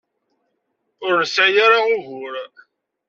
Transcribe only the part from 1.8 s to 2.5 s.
ugur.